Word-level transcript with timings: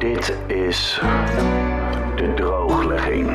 Dit 0.00 0.36
is 0.46 0.98
de 2.16 2.32
drooglegging. 2.36 3.30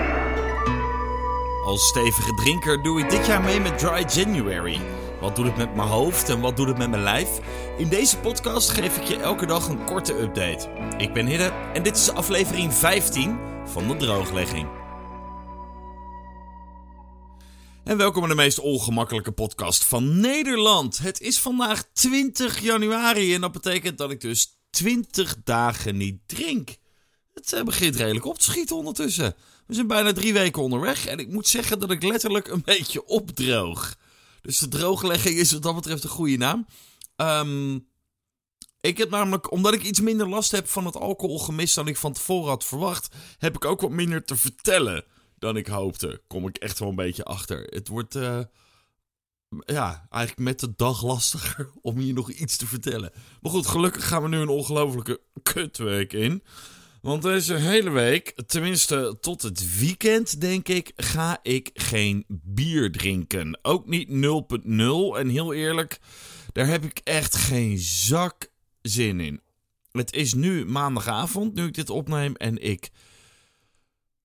Als 1.65 1.87
stevige 1.87 2.33
drinker 2.33 2.83
doe 2.83 2.99
ik 2.99 3.09
dit 3.09 3.25
jaar 3.25 3.41
mee 3.41 3.59
met 3.59 3.77
Dry 3.79 4.05
January. 4.07 4.79
Wat 5.21 5.35
doet 5.35 5.45
het 5.45 5.57
met 5.57 5.75
mijn 5.75 5.87
hoofd 5.87 6.29
en 6.29 6.39
wat 6.39 6.57
doet 6.57 6.67
het 6.67 6.77
met 6.77 6.89
mijn 6.89 7.01
lijf? 7.01 7.29
In 7.77 7.89
deze 7.89 8.17
podcast 8.17 8.69
geef 8.69 8.97
ik 8.97 9.03
je 9.03 9.15
elke 9.15 9.45
dag 9.45 9.67
een 9.67 9.85
korte 9.85 10.13
update. 10.13 10.69
Ik 10.97 11.13
ben 11.13 11.25
Hidde 11.25 11.51
en 11.73 11.83
dit 11.83 11.95
is 11.95 12.09
aflevering 12.09 12.73
15 12.73 13.37
van 13.65 13.87
de 13.87 13.95
drooglegging. 13.95 14.67
En 17.83 17.97
welkom 17.97 18.21
bij 18.21 18.29
de 18.29 18.35
meest 18.35 18.59
ongemakkelijke 18.59 19.31
podcast 19.31 19.83
van 19.83 20.19
Nederland. 20.19 20.97
Het 20.97 21.21
is 21.21 21.39
vandaag 21.39 21.83
20 21.93 22.59
januari 22.59 23.33
en 23.33 23.41
dat 23.41 23.51
betekent 23.51 23.97
dat 23.97 24.11
ik 24.11 24.21
dus 24.21 24.55
20 24.75 25.35
dagen 25.43 25.97
niet 25.97 26.17
drink. 26.25 26.75
Het 27.33 27.53
eh, 27.53 27.63
begint 27.63 27.95
redelijk 27.95 28.25
op 28.25 28.37
te 28.37 28.43
schieten 28.43 28.75
ondertussen. 28.75 29.35
We 29.67 29.73
zijn 29.73 29.87
bijna 29.87 30.13
drie 30.13 30.33
weken 30.33 30.61
onderweg 30.61 31.05
en 31.05 31.19
ik 31.19 31.27
moet 31.27 31.47
zeggen 31.47 31.79
dat 31.79 31.91
ik 31.91 32.03
letterlijk 32.03 32.47
een 32.47 32.61
beetje 32.75 33.05
opdroog. 33.05 33.95
Dus 34.41 34.59
de 34.59 34.67
drooglegging 34.67 35.37
is 35.37 35.51
wat 35.51 35.61
dat 35.61 35.75
betreft 35.75 36.03
een 36.03 36.09
goede 36.09 36.37
naam. 36.37 36.67
Ehm, 37.15 37.79
ik 38.81 38.97
heb 38.97 39.09
namelijk, 39.09 39.51
omdat 39.51 39.73
ik 39.73 39.83
iets 39.83 40.01
minder 40.01 40.29
last 40.29 40.51
heb 40.51 40.67
van 40.67 40.85
het 40.85 40.95
alcoholgemis 40.95 41.73
dan 41.73 41.87
ik 41.87 41.97
van 41.97 42.13
tevoren 42.13 42.49
had 42.49 42.65
verwacht, 42.65 43.15
heb 43.37 43.55
ik 43.55 43.65
ook 43.65 43.81
wat 43.81 43.91
minder 43.91 44.23
te 44.23 44.35
vertellen 44.35 45.03
dan 45.39 45.57
ik 45.57 45.67
hoopte. 45.67 46.21
Kom 46.27 46.47
ik 46.47 46.57
echt 46.57 46.79
wel 46.79 46.89
een 46.89 46.95
beetje 46.95 47.23
achter. 47.23 47.67
Het 47.69 47.87
wordt, 47.87 48.15
eh, 48.15 48.39
ja, 49.49 50.07
eigenlijk 50.09 50.49
met 50.49 50.59
de 50.59 50.73
dag 50.75 51.03
lastiger 51.03 51.69
om 51.81 51.97
hier 51.97 52.13
nog 52.13 52.31
iets 52.31 52.57
te 52.57 52.67
vertellen. 52.67 53.11
Maar 53.41 53.51
goed, 53.51 53.67
gelukkig 53.67 54.07
gaan 54.07 54.21
we 54.23 54.29
nu 54.29 54.37
een 54.37 54.47
ongelofelijke 54.47 55.21
kutweek 55.43 56.13
in. 56.13 56.43
Want 57.01 57.21
deze 57.21 57.53
hele 57.53 57.89
week, 57.89 58.33
tenminste 58.47 59.17
tot 59.21 59.41
het 59.41 59.79
weekend, 59.79 60.41
denk 60.41 60.67
ik, 60.67 60.91
ga 60.95 61.39
ik 61.41 61.69
geen 61.73 62.25
bier 62.27 62.91
drinken. 62.91 63.59
Ook 63.61 63.87
niet 63.87 64.07
0.0. 64.07 64.13
En 65.17 65.29
heel 65.29 65.53
eerlijk, 65.53 65.99
daar 66.51 66.67
heb 66.67 66.83
ik 66.83 67.01
echt 67.03 67.35
geen 67.35 67.77
zak 67.77 68.51
zin 68.81 69.19
in. 69.19 69.41
Het 69.91 70.13
is 70.13 70.33
nu 70.33 70.65
maandagavond, 70.65 71.53
nu 71.53 71.65
ik 71.65 71.73
dit 71.73 71.89
opneem, 71.89 72.35
en 72.35 72.57
ik 72.63 72.89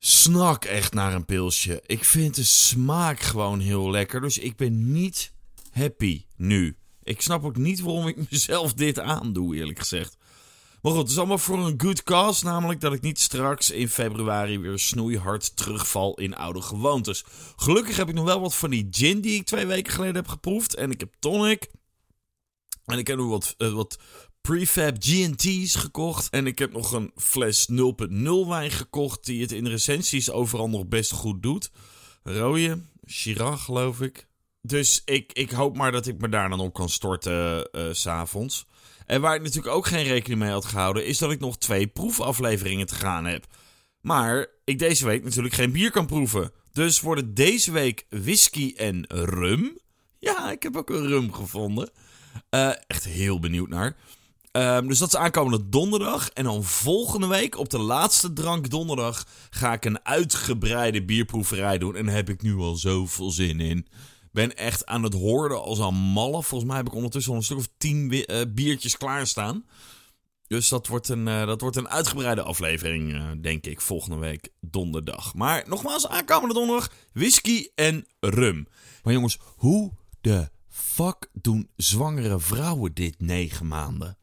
snak 0.02 0.64
echt 0.64 0.94
naar 0.94 1.14
een 1.14 1.24
pilsje. 1.24 1.82
Ik 1.86 2.04
vind 2.04 2.34
de 2.34 2.44
smaak 2.44 3.20
gewoon 3.20 3.60
heel 3.60 3.90
lekker, 3.90 4.20
dus 4.20 4.38
ik 4.38 4.56
ben 4.56 4.92
niet 4.92 5.32
happy 5.70 6.24
nu. 6.36 6.76
Ik 7.02 7.22
snap 7.22 7.44
ook 7.44 7.56
niet 7.56 7.80
waarom 7.80 8.06
ik 8.06 8.16
mezelf 8.30 8.74
dit 8.74 8.98
aandoe, 8.98 9.56
eerlijk 9.56 9.78
gezegd. 9.78 10.16
Maar 10.82 10.92
goed, 10.92 11.00
het 11.00 11.10
is 11.10 11.18
allemaal 11.18 11.38
voor 11.38 11.66
een 11.66 11.80
good 11.80 12.02
cause. 12.02 12.44
Namelijk 12.44 12.80
dat 12.80 12.92
ik 12.92 13.00
niet 13.00 13.20
straks 13.20 13.70
in 13.70 13.88
februari 13.88 14.58
weer 14.58 14.78
snoeihard 14.78 15.56
terugval 15.56 16.14
in 16.14 16.36
oude 16.36 16.62
gewoontes. 16.62 17.24
Gelukkig 17.56 17.96
heb 17.96 18.08
ik 18.08 18.14
nog 18.14 18.24
wel 18.24 18.40
wat 18.40 18.54
van 18.54 18.70
die 18.70 18.88
gin 18.90 19.20
die 19.20 19.34
ik 19.34 19.46
twee 19.46 19.66
weken 19.66 19.92
geleden 19.92 20.14
heb 20.14 20.28
geproefd. 20.28 20.74
En 20.74 20.90
ik 20.90 21.00
heb 21.00 21.14
tonic. 21.18 21.70
En 22.84 22.98
ik 22.98 23.06
heb 23.06 23.16
nog 23.16 23.28
wat, 23.28 23.54
uh, 23.58 23.72
wat 23.72 23.98
prefab 24.40 24.96
GT's 24.98 25.74
gekocht. 25.74 26.30
En 26.30 26.46
ik 26.46 26.58
heb 26.58 26.72
nog 26.72 26.92
een 26.92 27.12
fles 27.16 27.68
0.0 27.70 28.48
wijn 28.48 28.70
gekocht. 28.70 29.24
Die 29.24 29.40
het 29.40 29.52
in 29.52 29.66
recensies 29.66 30.30
overal 30.30 30.68
nog 30.68 30.86
best 30.86 31.12
goed 31.12 31.42
doet. 31.42 31.70
Rode, 32.22 32.80
Chirac 33.04 33.58
geloof 33.58 34.00
ik. 34.00 34.28
Dus 34.62 35.02
ik, 35.04 35.32
ik 35.32 35.50
hoop 35.50 35.76
maar 35.76 35.92
dat 35.92 36.06
ik 36.06 36.20
me 36.20 36.28
daar 36.28 36.48
dan 36.48 36.60
op 36.60 36.74
kan 36.74 36.88
storten 36.88 37.68
s 37.72 38.00
s'avonds. 38.00 38.66
En 39.06 39.20
waar 39.20 39.34
ik 39.34 39.42
natuurlijk 39.42 39.74
ook 39.74 39.86
geen 39.86 40.04
rekening 40.04 40.40
mee 40.40 40.50
had 40.50 40.64
gehouden, 40.64 41.06
is 41.06 41.18
dat 41.18 41.30
ik 41.30 41.40
nog 41.40 41.58
twee 41.58 41.86
proefafleveringen 41.86 42.86
te 42.86 42.94
gaan 42.94 43.24
heb. 43.24 43.46
Maar 44.00 44.46
ik 44.64 44.78
deze 44.78 45.04
week 45.04 45.24
natuurlijk 45.24 45.54
geen 45.54 45.72
bier 45.72 45.90
kan 45.90 46.06
proeven. 46.06 46.52
Dus 46.72 47.00
worden 47.00 47.34
deze 47.34 47.72
week 47.72 48.06
whisky 48.08 48.74
en 48.76 49.04
rum. 49.08 49.78
Ja, 50.18 50.50
ik 50.50 50.62
heb 50.62 50.76
ook 50.76 50.90
een 50.90 51.06
rum 51.06 51.32
gevonden. 51.32 51.90
Uh, 52.50 52.72
echt 52.86 53.04
heel 53.04 53.40
benieuwd 53.40 53.68
naar. 53.68 53.96
Um, 54.52 54.88
dus 54.88 54.98
dat 54.98 55.08
is 55.08 55.16
aankomende 55.16 55.68
donderdag. 55.68 56.28
En 56.28 56.44
dan 56.44 56.64
volgende 56.64 57.26
week, 57.26 57.58
op 57.58 57.70
de 57.70 57.78
laatste 57.78 58.32
drank 58.32 58.70
donderdag, 58.70 59.26
ga 59.50 59.72
ik 59.72 59.84
een 59.84 60.04
uitgebreide 60.04 61.04
bierproeverij 61.04 61.78
doen. 61.78 61.96
En 61.96 62.06
daar 62.06 62.14
heb 62.14 62.28
ik 62.28 62.42
nu 62.42 62.56
al 62.56 62.74
zoveel 62.74 63.30
zin 63.30 63.60
in 63.60 63.86
ben 64.32 64.56
echt 64.56 64.86
aan 64.86 65.02
het 65.02 65.14
hoorden 65.14 65.62
als 65.62 65.78
een 65.78 65.94
malle. 65.94 66.42
Volgens 66.42 66.70
mij 66.70 66.76
heb 66.76 66.86
ik 66.86 66.94
ondertussen 66.94 67.32
al 67.32 67.38
een 67.38 67.44
stuk 67.44 67.58
of 67.58 67.68
tien 67.76 68.12
uh, 68.12 68.40
biertjes 68.48 68.96
klaarstaan. 68.96 69.64
Dus 70.46 70.68
dat 70.68 70.86
wordt 70.86 71.08
een, 71.08 71.26
uh, 71.26 71.46
dat 71.46 71.60
wordt 71.60 71.76
een 71.76 71.88
uitgebreide 71.88 72.42
aflevering, 72.42 73.12
uh, 73.12 73.30
denk 73.40 73.66
ik, 73.66 73.80
volgende 73.80 74.16
week 74.16 74.48
donderdag. 74.60 75.34
Maar 75.34 75.64
nogmaals, 75.66 76.08
aankomende 76.08 76.54
donderdag, 76.54 76.92
whisky 77.12 77.68
en 77.74 78.06
rum. 78.20 78.66
Maar 79.02 79.12
jongens, 79.12 79.38
hoe 79.56 79.92
de 80.20 80.50
fuck 80.68 81.28
doen 81.32 81.70
zwangere 81.76 82.40
vrouwen 82.40 82.94
dit 82.94 83.20
negen 83.20 83.66
maanden? 83.66 84.18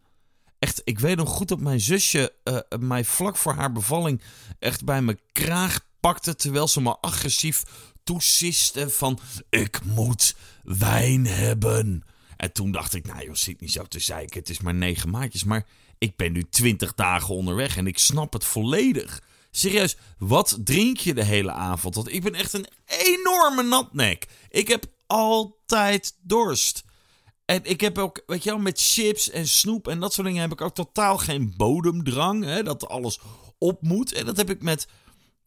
Echt, 0.60 0.82
ik 0.84 1.00
weet 1.00 1.18
nog 1.18 1.30
goed 1.30 1.48
dat 1.48 1.60
mijn 1.60 1.80
zusje 1.80 2.34
mij 2.80 3.04
vlak 3.04 3.38
voor 3.38 3.54
haar 3.54 3.72
bevalling 3.72 4.22
echt 4.60 4.86
bij 4.86 5.02
mijn 5.02 5.20
kraag 5.32 5.80
pakte... 6.00 6.36
terwijl 6.36 6.68
ze 6.68 6.82
me 6.82 6.98
agressief 7.00 7.64
toesisten 8.04 8.92
van 8.92 9.20
ik 9.50 9.84
moet 9.84 10.36
wijn 10.64 11.26
hebben. 11.26 12.04
En 12.38 12.52
toen 12.52 12.72
dacht 12.72 12.94
ik, 12.94 13.06
nou 13.06 13.24
joh, 13.26 13.36
zit 13.36 13.62
niet 13.62 13.72
zo 13.72 13.84
te 13.84 14.00
zeiken, 14.00 14.40
het 14.40 14.50
is 14.50 14.60
maar 14.60 14.74
negen 14.74 15.10
maandjes. 15.10 15.44
Maar 15.44 15.66
ik 15.98 16.16
ben 16.16 16.32
nu 16.32 16.44
twintig 16.50 16.94
dagen 16.94 17.36
onderweg 17.36 17.78
en 17.78 17.88
ik 17.88 17.98
snap 17.98 18.34
het 18.34 18.46
volledig. 18.46 19.22
Serieus, 19.52 19.98
wat 20.18 20.58
drink 20.64 20.98
je 20.98 21.14
de 21.14 21.24
hele 21.24 21.52
avond? 21.52 21.96
Want 21.96 22.14
ik 22.14 22.24
ben 22.24 22.34
echt 22.34 22.54
een 22.54 22.68
enorme 22.86 23.64
natnek. 23.64 24.28
Ik 24.50 24.68
heb 24.68 24.86
altijd 25.08 26.18
dorst. 26.22 26.84
En 27.48 27.64
ik 27.64 27.82
heb 27.82 27.98
ook, 27.98 28.24
weet 28.26 28.44
je 28.44 28.50
wel, 28.50 28.60
met 28.60 28.82
chips 28.82 29.30
en 29.30 29.48
snoep 29.48 29.88
en 29.88 30.00
dat 30.00 30.14
soort 30.14 30.28
dingen 30.28 30.42
heb 30.42 30.52
ik 30.52 30.62
ook 30.62 30.76
totaal 30.76 31.18
geen 31.18 31.54
bodemdrang. 31.58 32.44
Hè, 32.44 32.64
dat 32.64 32.88
alles 32.88 33.20
op 33.58 33.82
moet. 33.82 34.14
En 34.14 34.26
dat 34.26 34.38
heb 34.38 34.50
ik 34.50 34.62
met, 34.62 34.88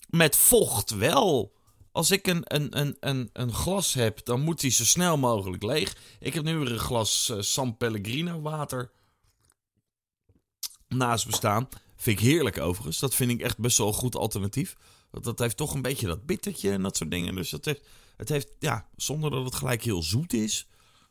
met 0.08 0.36
vocht 0.36 0.90
wel. 0.90 1.52
Als 1.92 2.10
ik 2.10 2.26
een, 2.26 2.42
een, 2.44 2.78
een, 2.80 2.96
een, 3.00 3.30
een 3.32 3.52
glas 3.52 3.94
heb, 3.94 4.24
dan 4.24 4.40
moet 4.40 4.60
die 4.60 4.70
zo 4.70 4.84
snel 4.84 5.18
mogelijk 5.18 5.62
leeg. 5.62 5.96
Ik 6.20 6.34
heb 6.34 6.44
nu 6.44 6.56
weer 6.56 6.72
een 6.72 6.78
glas 6.78 7.28
uh, 7.32 7.40
San 7.40 7.76
Pellegrino 7.76 8.40
water 8.40 8.92
naast 10.88 11.26
me 11.26 11.34
staan. 11.34 11.68
Vind 11.96 12.18
ik 12.18 12.24
heerlijk 12.24 12.58
overigens. 12.58 12.98
Dat 12.98 13.14
vind 13.14 13.30
ik 13.30 13.40
echt 13.40 13.58
best 13.58 13.78
wel 13.78 13.86
een 13.86 13.92
goed 13.92 14.16
alternatief. 14.16 14.76
Want 15.10 15.24
dat 15.24 15.38
heeft 15.38 15.56
toch 15.56 15.74
een 15.74 15.82
beetje 15.82 16.06
dat 16.06 16.26
bittertje 16.26 16.70
en 16.70 16.82
dat 16.82 16.96
soort 16.96 17.10
dingen. 17.10 17.34
Dus 17.34 17.50
dat 17.50 17.64
heeft, 17.64 17.86
het 18.16 18.28
heeft, 18.28 18.48
ja, 18.58 18.88
zonder 18.96 19.30
dat 19.30 19.44
het 19.44 19.54
gelijk 19.54 19.82
heel 19.82 20.02
zoet 20.02 20.32
is. 20.32 20.68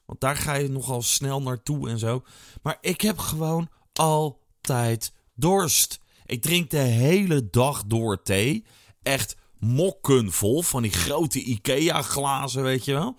Want 0.09 0.22
daar 0.22 0.36
ga 0.36 0.53
je 0.53 0.70
nogal 0.70 1.02
snel 1.02 1.42
naartoe 1.42 1.90
en 1.90 2.00
zo. 2.00 2.24
Maar 2.62 2.78
ik 2.81 3.02
heb 3.02 3.18
gewoon 3.18 3.70
altijd 3.94 5.14
dorst. 5.36 6.00
Ik 6.25 6.42
drink 6.42 6.70
de 6.70 6.78
hele 6.78 7.50
dag 7.50 7.84
door 7.86 8.22
thee. 8.22 8.66
Echt 9.03 9.36
mokken 9.59 10.31
vol 10.31 10.62
van 10.62 10.81
die 10.81 10.92
grote 10.92 11.44
IKEA-glazen, 11.44 12.64
weet 12.64 12.86
je 12.86 12.94
wel. 12.94 13.18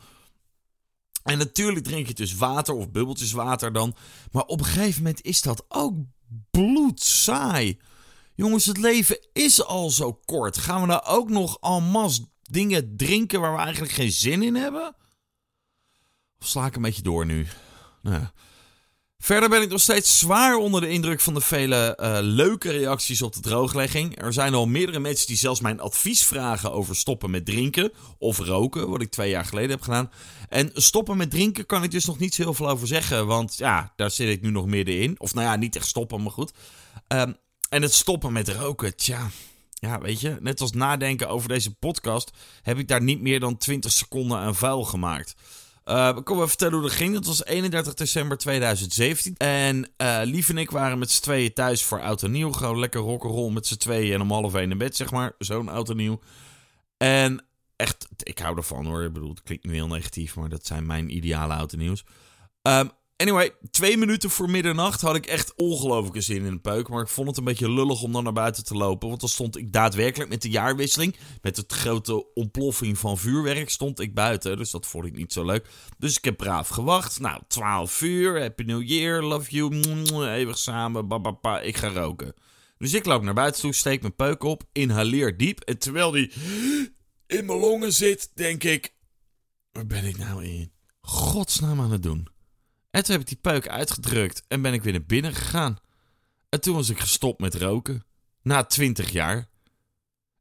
En 1.22 1.38
natuurlijk 1.38 1.84
drink 1.84 2.06
je 2.06 2.14
dus 2.14 2.34
water 2.34 2.74
of 2.74 2.90
bubbeltjes 2.90 3.32
water 3.32 3.72
dan. 3.72 3.94
Maar 4.30 4.44
op 4.44 4.58
een 4.58 4.66
gegeven 4.66 5.02
moment 5.02 5.22
is 5.22 5.42
dat 5.42 5.64
ook 5.68 5.94
bloedsaai. 6.50 7.78
Jongens, 8.34 8.66
het 8.66 8.78
leven 8.78 9.18
is 9.32 9.64
al 9.64 9.90
zo 9.90 10.12
kort. 10.12 10.58
Gaan 10.58 10.80
we 10.80 10.86
nou 10.86 11.04
ook 11.04 11.28
nog 11.28 11.60
en 11.60 12.30
dingen 12.42 12.96
drinken 12.96 13.40
waar 13.40 13.54
we 13.54 13.60
eigenlijk 13.60 13.92
geen 13.92 14.12
zin 14.12 14.42
in 14.42 14.54
hebben? 14.54 14.94
Of 16.40 16.46
sla 16.46 16.66
ik 16.66 16.76
een 16.76 16.82
beetje 16.82 17.02
door 17.02 17.26
nu? 17.26 17.46
Nou 18.02 18.24
Verder 19.18 19.48
ben 19.48 19.62
ik 19.62 19.68
nog 19.68 19.80
steeds 19.80 20.18
zwaar 20.18 20.56
onder 20.56 20.80
de 20.80 20.88
indruk 20.88 21.20
van 21.20 21.34
de 21.34 21.40
vele 21.40 21.98
uh, 22.00 22.18
leuke 22.20 22.70
reacties 22.70 23.22
op 23.22 23.32
de 23.32 23.40
drooglegging. 23.40 24.22
Er 24.22 24.32
zijn 24.32 24.54
al 24.54 24.66
meerdere 24.66 24.98
mensen 24.98 25.26
die 25.26 25.36
zelfs 25.36 25.60
mijn 25.60 25.80
advies 25.80 26.24
vragen 26.24 26.72
over 26.72 26.96
stoppen 26.96 27.30
met 27.30 27.44
drinken 27.44 27.92
of 28.18 28.38
roken, 28.38 28.88
wat 28.90 29.02
ik 29.02 29.10
twee 29.10 29.30
jaar 29.30 29.44
geleden 29.44 29.70
heb 29.70 29.82
gedaan. 29.82 30.10
En 30.48 30.70
stoppen 30.74 31.16
met 31.16 31.30
drinken 31.30 31.66
kan 31.66 31.82
ik 31.82 31.90
dus 31.90 32.04
nog 32.04 32.18
niet 32.18 32.34
zo 32.34 32.42
heel 32.42 32.54
veel 32.54 32.68
over 32.68 32.86
zeggen, 32.86 33.26
want 33.26 33.56
ja, 33.56 33.92
daar 33.96 34.10
zit 34.10 34.28
ik 34.28 34.42
nu 34.42 34.50
nog 34.50 34.66
middenin. 34.66 35.20
Of 35.20 35.34
nou 35.34 35.46
ja, 35.46 35.56
niet 35.56 35.76
echt 35.76 35.86
stoppen, 35.86 36.22
maar 36.22 36.32
goed. 36.32 36.52
Um, 37.08 37.36
en 37.68 37.82
het 37.82 37.94
stoppen 37.94 38.32
met 38.32 38.48
roken, 38.48 38.96
tja. 38.96 39.30
Ja, 39.72 40.00
weet 40.00 40.20
je, 40.20 40.36
net 40.40 40.60
als 40.60 40.72
nadenken 40.72 41.28
over 41.28 41.48
deze 41.48 41.74
podcast 41.74 42.30
heb 42.62 42.78
ik 42.78 42.88
daar 42.88 43.02
niet 43.02 43.20
meer 43.20 43.40
dan 43.40 43.56
20 43.56 43.92
seconden 43.92 44.38
aan 44.38 44.54
vuil 44.54 44.84
gemaakt. 44.84 45.34
Uh, 45.90 46.16
ik 46.16 46.24
kom 46.24 46.36
even 46.36 46.48
vertellen 46.48 46.74
hoe 46.74 46.82
dat 46.82 46.92
ging. 46.92 47.14
Dat 47.14 47.26
was 47.26 47.44
31 47.44 47.94
december 47.94 48.38
2017. 48.38 49.36
En 49.36 49.88
uh, 49.96 50.20
Lief 50.24 50.48
en 50.48 50.58
ik 50.58 50.70
waren 50.70 50.98
met 50.98 51.10
z'n 51.10 51.22
tweeën 51.22 51.52
thuis 51.52 51.84
voor 51.84 52.00
Oud 52.00 52.22
en 52.22 52.30
Nieuw. 52.30 52.52
Gewoon 52.52 52.78
lekker 52.78 53.00
rock'n'roll 53.00 53.52
met 53.52 53.66
z'n 53.66 53.76
tweeën 53.76 54.14
en 54.14 54.20
om 54.20 54.30
half 54.30 54.54
één 54.54 54.70
in 54.70 54.78
bed, 54.78 54.96
zeg 54.96 55.10
maar. 55.10 55.32
Zo'n 55.38 55.68
Oud 55.68 55.88
en 55.88 55.96
Nieuw. 55.96 56.20
En 56.96 57.44
echt, 57.76 58.08
ik 58.22 58.38
hou 58.38 58.56
ervan 58.56 58.86
hoor. 58.86 59.02
Ik 59.02 59.12
bedoel, 59.12 59.30
het 59.30 59.42
klinkt 59.42 59.64
nu 59.64 59.72
heel 59.72 59.86
negatief, 59.86 60.36
maar 60.36 60.48
dat 60.48 60.66
zijn 60.66 60.86
mijn 60.86 61.16
ideale 61.16 61.54
Oud 61.54 61.72
en 61.72 61.78
Nieuws. 61.78 62.04
Um, 62.62 62.90
Anyway, 63.20 63.54
twee 63.70 63.96
minuten 63.96 64.30
voor 64.30 64.50
middernacht 64.50 65.00
had 65.00 65.16
ik 65.16 65.26
echt 65.26 65.54
ongelooflijke 65.56 66.20
zin 66.20 66.36
in 66.36 66.44
een 66.44 66.60
peuk. 66.60 66.88
Maar 66.88 67.02
ik 67.02 67.08
vond 67.08 67.28
het 67.28 67.36
een 67.36 67.44
beetje 67.44 67.70
lullig 67.70 68.02
om 68.02 68.12
dan 68.12 68.24
naar 68.24 68.32
buiten 68.32 68.64
te 68.64 68.74
lopen. 68.74 69.08
Want 69.08 69.20
dan 69.20 69.28
stond 69.28 69.56
ik 69.56 69.72
daadwerkelijk 69.72 70.30
met 70.30 70.42
de 70.42 70.50
jaarwisseling. 70.50 71.16
Met 71.42 71.56
het 71.56 71.72
grote 71.72 72.32
ontploffing 72.34 72.98
van 72.98 73.18
vuurwerk 73.18 73.70
stond 73.70 74.00
ik 74.00 74.14
buiten. 74.14 74.56
Dus 74.56 74.70
dat 74.70 74.86
vond 74.86 75.04
ik 75.04 75.16
niet 75.16 75.32
zo 75.32 75.44
leuk. 75.44 75.68
Dus 75.98 76.16
ik 76.16 76.24
heb 76.24 76.36
braaf 76.36 76.68
gewacht. 76.68 77.20
Nou, 77.20 77.40
12 77.48 78.00
uur. 78.00 78.40
Happy 78.40 78.62
New 78.62 78.82
Year. 78.82 79.22
Love 79.22 79.50
you. 79.50 79.80
Eeuwig 80.26 80.58
samen. 80.58 81.08
Babapa. 81.08 81.60
Ik 81.60 81.76
ga 81.76 81.88
roken. 81.88 82.34
Dus 82.78 82.94
ik 82.94 83.04
loop 83.04 83.22
naar 83.22 83.34
buiten 83.34 83.60
toe. 83.60 83.74
Steek 83.74 84.00
mijn 84.00 84.14
peuk 84.14 84.42
op. 84.42 84.62
Inhaleer 84.72 85.36
diep. 85.36 85.60
En 85.60 85.78
terwijl 85.78 86.10
die 86.10 86.32
in 87.26 87.46
mijn 87.46 87.58
longen 87.58 87.92
zit, 87.92 88.30
denk 88.34 88.64
ik... 88.64 88.94
Waar 89.72 89.86
ben 89.86 90.04
ik 90.04 90.18
nou 90.18 90.44
in 90.44 90.72
godsnaam 91.00 91.80
aan 91.80 91.92
het 91.92 92.02
doen? 92.02 92.29
En 92.90 93.04
toen 93.04 93.12
heb 93.12 93.20
ik 93.20 93.28
die 93.28 93.52
peuk 93.52 93.68
uitgedrukt 93.68 94.42
en 94.48 94.62
ben 94.62 94.72
ik 94.72 94.82
weer 94.82 94.92
naar 94.92 95.04
binnen 95.04 95.34
gegaan. 95.34 95.78
En 96.48 96.60
toen 96.60 96.74
was 96.74 96.88
ik 96.88 97.00
gestopt 97.00 97.40
met 97.40 97.54
roken. 97.54 98.04
Na 98.42 98.64
twintig 98.64 99.10
jaar. 99.10 99.48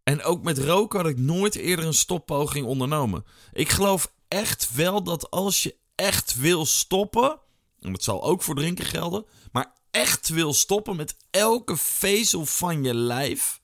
En 0.04 0.24
ook 0.24 0.44
met 0.44 0.58
roken 0.58 1.00
had 1.00 1.10
ik 1.10 1.18
nooit 1.18 1.56
eerder 1.56 1.86
een 1.86 1.94
stoppoging 1.94 2.66
ondernomen. 2.66 3.26
Ik 3.54 3.70
geloof 3.70 4.14
echt 4.28 4.76
wel 4.76 5.04
dat 5.04 5.32
als 5.32 5.64
je 5.64 5.76
echt 5.96 6.36
wil 6.36 6.66
stoppen. 6.66 7.40
En 7.80 7.92
dat 7.92 8.04
zal 8.04 8.24
ook 8.24 8.42
voor 8.42 8.56
drinken 8.56 8.86
gelden. 8.86 9.26
Maar 9.52 9.74
echt 9.92 10.30
wil 10.30 10.54
stoppen 10.54 10.96
met 10.96 11.16
elke 11.30 11.78
vezel 11.78 12.46
van 12.46 12.84
je 12.84 12.94
lijf. 12.94 13.60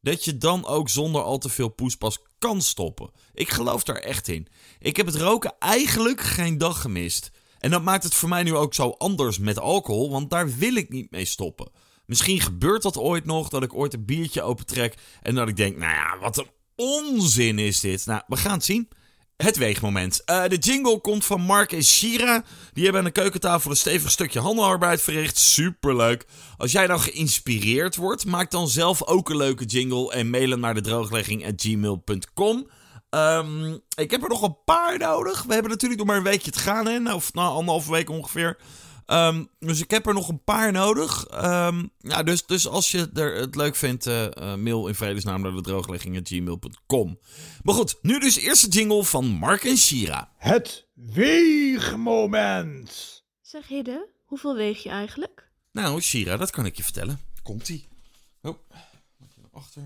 Dat 0.00 0.24
je 0.24 0.38
dan 0.38 0.66
ook 0.66 0.88
zonder 0.88 1.22
al 1.22 1.38
te 1.38 1.48
veel 1.48 1.68
poespas 1.68 2.18
kan 2.38 2.62
stoppen. 2.62 3.10
Ik 3.34 3.50
geloof 3.50 3.84
daar 3.84 3.96
echt 3.96 4.28
in. 4.28 4.48
Ik 4.78 4.96
heb 4.96 5.06
het 5.06 5.16
roken 5.16 5.54
eigenlijk 5.58 6.20
geen 6.20 6.58
dag 6.58 6.80
gemist. 6.80 7.30
En 7.60 7.70
dat 7.70 7.82
maakt 7.82 8.04
het 8.04 8.14
voor 8.14 8.28
mij 8.28 8.42
nu 8.42 8.54
ook 8.54 8.74
zo 8.74 8.94
anders 8.98 9.38
met 9.38 9.58
alcohol, 9.58 10.10
want 10.10 10.30
daar 10.30 10.56
wil 10.58 10.74
ik 10.74 10.88
niet 10.88 11.10
mee 11.10 11.24
stoppen. 11.24 11.70
Misschien 12.06 12.40
gebeurt 12.40 12.82
dat 12.82 12.98
ooit 12.98 13.24
nog, 13.24 13.48
dat 13.48 13.62
ik 13.62 13.74
ooit 13.74 13.94
een 13.94 14.04
biertje 14.04 14.42
opentrek 14.42 14.94
en 15.22 15.34
dat 15.34 15.48
ik 15.48 15.56
denk, 15.56 15.76
nou 15.76 15.92
ja, 15.92 16.18
wat 16.20 16.38
een 16.38 16.50
onzin 16.76 17.58
is 17.58 17.80
dit. 17.80 18.06
Nou, 18.06 18.22
we 18.26 18.36
gaan 18.36 18.52
het 18.52 18.64
zien. 18.64 18.88
Het 19.36 19.56
weegmoment. 19.56 20.22
Uh, 20.26 20.46
de 20.46 20.56
jingle 20.56 21.00
komt 21.00 21.24
van 21.24 21.40
Mark 21.40 21.72
en 21.72 21.84
Shira. 21.84 22.44
Die 22.72 22.82
hebben 22.82 23.00
aan 23.00 23.06
de 23.06 23.20
keukentafel 23.20 23.70
een 23.70 23.76
stevig 23.76 24.10
stukje 24.10 24.40
handelarbeid 24.40 25.02
verricht. 25.02 25.38
Superleuk. 25.38 26.26
Als 26.56 26.72
jij 26.72 26.86
nou 26.86 27.00
geïnspireerd 27.00 27.96
wordt, 27.96 28.26
maak 28.26 28.50
dan 28.50 28.68
zelf 28.68 29.04
ook 29.06 29.30
een 29.30 29.36
leuke 29.36 29.64
jingle 29.64 30.12
en 30.12 30.30
mail 30.30 30.50
hem 30.50 30.60
naar 30.60 30.74
de 30.74 30.80
drooglegging.gmail.com. 30.80 32.68
Um, 33.10 33.80
ik 33.96 34.10
heb 34.10 34.22
er 34.22 34.28
nog 34.28 34.42
een 34.42 34.64
paar 34.64 34.98
nodig. 34.98 35.42
We 35.42 35.52
hebben 35.52 35.70
natuurlijk 35.70 36.00
nog 36.00 36.08
maar 36.08 36.16
een 36.16 36.22
weekje 36.22 36.50
te 36.50 36.58
gaan, 36.58 36.86
hè? 36.86 37.14
Of 37.14 37.32
nou, 37.32 37.52
anderhalve 37.52 37.90
week 37.90 38.10
ongeveer. 38.10 38.58
Um, 39.06 39.48
dus 39.58 39.80
ik 39.80 39.90
heb 39.90 40.06
er 40.06 40.14
nog 40.14 40.28
een 40.28 40.44
paar 40.44 40.72
nodig. 40.72 41.26
Um, 41.44 41.90
ja, 41.98 42.22
dus, 42.22 42.46
dus 42.46 42.68
als 42.68 42.90
je 42.90 43.10
er 43.14 43.34
het 43.34 43.54
leuk 43.54 43.76
vindt, 43.76 44.06
uh, 44.06 44.22
uh, 44.22 44.54
mail 44.54 44.88
in 44.88 44.94
vredesnaam 44.94 45.42
naar 45.42 45.52
de 45.52 45.60
drooglegging.gmail.com. 45.60 47.18
Maar 47.62 47.74
goed, 47.74 47.98
nu 48.02 48.18
dus 48.18 48.36
eerste 48.36 48.68
jingle 48.68 49.04
van 49.04 49.26
Mark 49.26 49.64
en 49.64 49.76
Shira. 49.76 50.32
Het 50.36 50.88
weegmoment. 50.94 52.44
Zeg 53.40 53.68
Hidde, 53.68 54.08
hoeveel 54.24 54.54
weeg 54.54 54.82
je 54.82 54.88
eigenlijk? 54.88 55.50
Nou, 55.72 56.00
Shira, 56.00 56.36
dat 56.36 56.50
kan 56.50 56.66
ik 56.66 56.76
je 56.76 56.82
vertellen. 56.82 57.20
Komt-ie. 57.42 57.88
Oh, 58.42 58.58
naar 59.18 59.50
achter. 59.52 59.82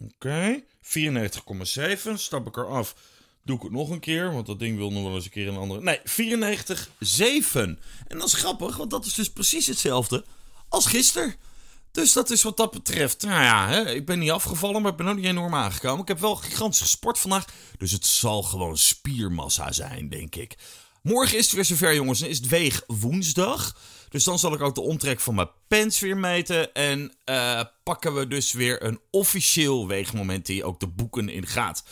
Oké, 0.00 0.12
okay. 0.14 0.64
94,7. 0.82 2.14
Stap 2.14 2.46
ik 2.46 2.56
eraf. 2.56 2.94
Doe 3.44 3.56
ik 3.56 3.62
het 3.62 3.72
nog 3.72 3.90
een 3.90 4.00
keer, 4.00 4.32
want 4.32 4.46
dat 4.46 4.58
ding 4.58 4.76
wil 4.76 4.92
nog 4.92 5.02
wel 5.02 5.14
eens 5.14 5.24
een 5.24 5.30
keer 5.30 5.48
een 5.48 5.56
andere. 5.56 5.80
Nee, 5.80 5.98
94,7. 5.98 7.78
En 8.06 8.18
dat 8.18 8.26
is 8.26 8.32
grappig, 8.34 8.76
want 8.76 8.90
dat 8.90 9.04
is 9.04 9.14
dus 9.14 9.30
precies 9.30 9.66
hetzelfde 9.66 10.24
als 10.68 10.86
gisteren. 10.86 11.34
Dus 11.92 12.12
dat 12.12 12.30
is 12.30 12.42
wat 12.42 12.56
dat 12.56 12.70
betreft. 12.70 13.22
Nou 13.22 13.42
ja, 13.42 13.68
hè, 13.68 13.90
ik 13.90 14.06
ben 14.06 14.18
niet 14.18 14.30
afgevallen, 14.30 14.82
maar 14.82 14.90
ik 14.90 14.96
ben 14.96 15.08
ook 15.08 15.16
niet 15.16 15.24
enorm 15.24 15.54
aangekomen. 15.54 16.00
Ik 16.00 16.08
heb 16.08 16.18
wel 16.18 16.36
gigantisch 16.36 16.80
gesport 16.80 17.18
vandaag. 17.18 17.44
Dus 17.78 17.92
het 17.92 18.06
zal 18.06 18.42
gewoon 18.42 18.78
spiermassa 18.78 19.72
zijn, 19.72 20.08
denk 20.08 20.34
ik. 20.36 20.56
Morgen 21.02 21.38
is 21.38 21.44
het 21.44 21.54
weer 21.54 21.64
zover, 21.64 21.94
jongens. 21.94 22.20
Dan 22.20 22.28
is 22.28 22.36
het 22.36 22.48
weeg 22.48 22.82
woensdag. 22.86 23.76
Dus 24.08 24.24
dan 24.24 24.38
zal 24.38 24.54
ik 24.54 24.60
ook 24.60 24.74
de 24.74 24.80
omtrek 24.80 25.20
van 25.20 25.34
mijn 25.34 25.50
pens 25.68 26.00
weer 26.00 26.16
meten. 26.16 26.74
En 26.74 27.12
uh, 27.24 27.60
pakken 27.82 28.14
we 28.14 28.26
dus 28.26 28.52
weer 28.52 28.84
een 28.84 29.00
officieel 29.10 29.86
weegmoment 29.86 30.46
die 30.46 30.64
ook 30.64 30.80
de 30.80 30.86
boeken 30.86 31.28
in 31.28 31.46
gaat. 31.46 31.84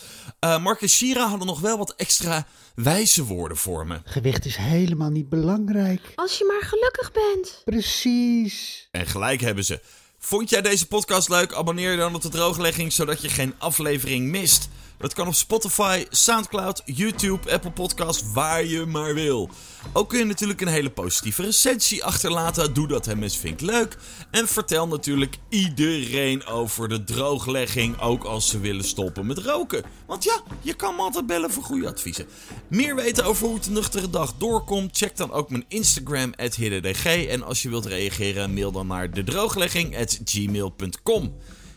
Uh, 0.45 0.63
Mark 0.63 0.83
en 0.83 0.89
Shira 0.89 1.29
hadden 1.29 1.47
nog 1.47 1.61
wel 1.61 1.79
wat 1.79 1.95
extra 1.97 2.47
wijze 2.75 3.25
woorden 3.25 3.57
voor 3.57 3.87
me. 3.87 4.01
Gewicht 4.05 4.45
is 4.45 4.57
helemaal 4.57 5.11
niet 5.11 5.29
belangrijk. 5.29 6.13
Als 6.15 6.39
je 6.39 6.45
maar 6.45 6.69
gelukkig 6.69 7.13
bent. 7.13 7.63
Precies. 7.65 8.89
En 8.91 9.07
gelijk 9.07 9.41
hebben 9.41 9.65
ze. 9.65 9.81
Vond 10.19 10.51
jij 10.51 10.63
deze 10.63 10.87
podcast 10.87 11.29
leuk? 11.29 11.53
Abonneer 11.53 11.91
je 11.91 11.97
dan 11.97 12.15
op 12.15 12.23
de 12.23 12.29
drooglegging, 12.29 12.93
zodat 12.93 13.23
je 13.23 13.29
geen 13.29 13.55
aflevering 13.59 14.31
mist. 14.31 14.69
Dat 14.99 15.15
kan 15.15 15.27
op 15.27 15.35
Spotify, 15.35 16.05
Soundcloud, 16.11 16.83
YouTube, 16.85 17.53
Apple 17.53 17.71
Podcast, 17.71 18.33
waar 18.33 18.65
je 18.65 18.87
maar 18.87 19.15
wil. 19.15 19.51
Ook 19.93 20.09
kun 20.09 20.19
je 20.19 20.25
natuurlijk 20.25 20.61
een 20.61 20.69
hele 20.69 20.91
positieve 20.91 21.43
recensie 21.43 22.05
achterlaten. 22.05 22.75
Doe 22.75 22.89
dat, 22.89 23.07
hè 23.07 23.17
mensen, 23.17 23.41
vind 23.41 23.61
ik 23.61 23.67
leuk. 23.67 23.97
En 24.31 24.49
vertel 24.49 24.89
natuurlijk 24.89 25.37
iedereen 25.49 26.47
over 26.47 26.89
de 26.89 27.05
drooglegging, 27.05 28.01
ook 28.01 28.25
als 28.25 28.49
ze 28.49 28.61
willen 28.61 28.85
stoppen 28.85 29.27
met 29.27 29.39
roken. 29.39 29.83
Want 30.07 30.25
ja, 30.25 30.43
je 30.61 30.75
kan 30.75 30.95
me 30.95 31.03
altijd 31.03 31.27
bellen 31.27 31.51
voor 31.51 31.63
goede 31.63 31.89
adviezen. 31.89 32.27
Meer 32.69 32.95
weten 32.95 33.25
over 33.25 33.47
hoe 33.47 33.55
het 33.55 33.65
de 33.65 33.71
nuchtere 33.71 34.11
dag 34.11 34.35
doorkomt? 34.39 34.97
Check 34.97 35.17
dan 35.17 35.33
ook 35.33 35.51
mijn 35.51 35.65
Instagram, 35.69 36.33
hiddendg. 36.57 37.05
En 37.05 37.43
als 37.43 37.63
je 37.63 37.69
wilt 37.69 37.87
reageren, 37.87 38.55
mail 38.55 38.73
dan 38.73 38.87
naar 38.87 39.11
dedrooglegging.gmail.com. 39.11 41.35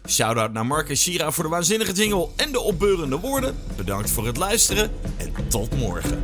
Shoutout 0.08 0.54
naar 0.54 0.66
Mark 0.66 0.90
en 0.90 0.98
Shira 0.98 1.32
voor 1.32 1.44
de 1.44 1.50
waanzinnige 1.50 1.92
jingle 1.92 2.28
en 2.36 2.52
de 2.52 2.60
opbeurende 2.60 3.20
woorden. 3.20 3.56
Bedankt 3.76 4.12
voor 4.12 4.26
het 4.26 4.38
luisteren 4.38 4.92
en 5.18 5.34
tot 5.48 5.78
morgen. 5.78 6.24